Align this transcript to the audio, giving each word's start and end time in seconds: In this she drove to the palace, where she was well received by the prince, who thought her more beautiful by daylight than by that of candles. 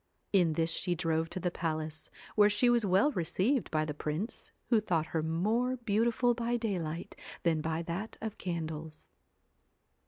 In 0.33 0.53
this 0.53 0.71
she 0.71 0.95
drove 0.95 1.29
to 1.29 1.39
the 1.39 1.51
palace, 1.51 2.09
where 2.35 2.49
she 2.49 2.71
was 2.71 2.83
well 2.83 3.11
received 3.11 3.69
by 3.69 3.85
the 3.85 3.93
prince, 3.93 4.51
who 4.69 4.81
thought 4.81 5.05
her 5.13 5.21
more 5.21 5.77
beautiful 5.77 6.33
by 6.33 6.57
daylight 6.57 7.15
than 7.43 7.61
by 7.61 7.83
that 7.83 8.17
of 8.19 8.39
candles. 8.39 9.11